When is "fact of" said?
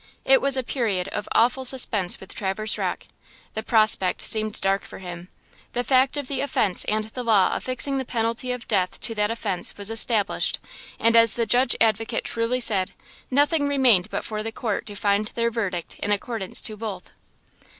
5.83-6.27